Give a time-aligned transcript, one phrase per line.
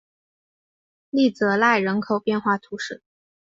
[1.11, 3.03] 利泽赖人口变化图示